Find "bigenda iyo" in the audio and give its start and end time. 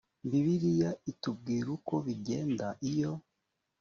2.05-3.11